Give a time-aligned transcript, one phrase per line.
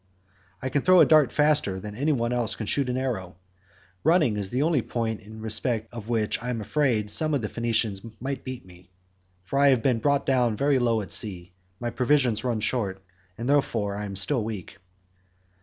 [0.63, 3.35] I can throw a dart farther than any one else can shoot an arrow.
[4.03, 7.49] Running is the only point in respect of which I am afraid some of the
[7.49, 8.89] Phaeacians might beat me,
[9.43, 12.99] for I have been brought down very low at sea; my provisions ran short,
[13.37, 14.79] and therefore I am still weak."